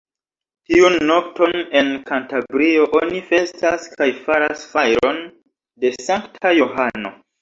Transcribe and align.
Tiun 0.69 0.95
nokton, 1.09 1.51
en 1.81 1.91
Kantabrio 2.07 2.87
oni 3.01 3.21
festas 3.33 3.85
kaj 3.99 4.07
faras 4.25 4.65
fajron 4.73 5.21
de 5.85 5.93
Sankta 6.09 6.57
Johano. 6.63 7.15